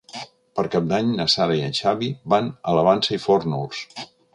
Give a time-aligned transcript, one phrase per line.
[0.59, 3.89] Per Cap d'Any na Sara i en Xavi van a la Vansa i Fórnols.